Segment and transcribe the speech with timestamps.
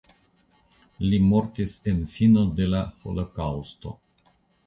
[1.09, 3.93] Li mortis en fino de la holokaŭsto.